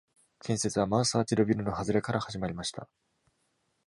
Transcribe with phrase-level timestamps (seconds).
[0.39, 2.89] 建設は、マーサー・ティドビルの外れから始まりました。